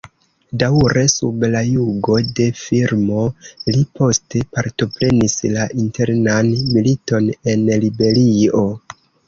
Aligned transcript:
Daŭre 0.61 1.01
sub 1.15 1.43
la 1.55 1.59
jugo 1.67 2.15
de 2.39 2.47
Firmo, 2.61 3.27
li 3.75 3.85
poste 4.01 4.43
partoprenis 4.57 5.37
la 5.59 5.69
internan 5.85 6.51
militon 6.75 7.31
en 7.55 7.71
Liberio. 7.89 8.69